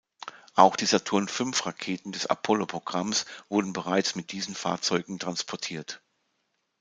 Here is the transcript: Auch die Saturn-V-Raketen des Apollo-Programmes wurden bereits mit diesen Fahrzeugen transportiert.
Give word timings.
Auch 0.55 0.77
die 0.77 0.87
Saturn-V-Raketen 0.87 2.11
des 2.11 2.25
Apollo-Programmes 2.25 3.27
wurden 3.49 3.71
bereits 3.71 4.15
mit 4.15 4.31
diesen 4.31 4.55
Fahrzeugen 4.55 5.19
transportiert. 5.19 6.01